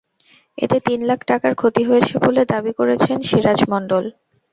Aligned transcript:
এতে 0.57 0.77
তিন 0.87 0.99
লাখ 1.09 1.19
টাকার 1.29 1.53
ক্ষতি 1.55 1.81
হয়েছে 1.89 2.13
বলে 2.25 2.41
দাবি 2.51 2.71
করেছেন 2.79 3.17
সিরাজ 3.29 3.59
মণ্ডল। 3.71 4.05